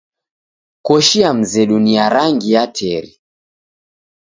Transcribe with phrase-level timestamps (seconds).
[0.85, 3.13] Koshi ya mzedu ni ya rangi ya teri.